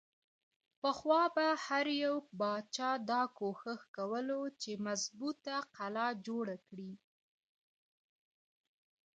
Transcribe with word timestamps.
پخوا 0.81 1.21
به 1.35 1.45
هر 1.67 1.85
يو 2.03 2.15
باچا 2.39 2.91
دا 3.09 3.21
کوښښ 3.37 3.79
کولو 3.95 4.41
چې 4.61 4.71
مضبوطه 4.85 5.55
قلا 5.77 6.07
جوړه 6.25 6.55
کړي۔ 6.67 6.91